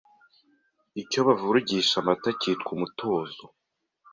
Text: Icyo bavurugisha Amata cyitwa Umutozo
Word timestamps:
Icyo 1.01 1.19
bavurugisha 1.27 1.95
Amata 2.01 2.29
cyitwa 2.39 2.69
Umutozo 2.75 3.43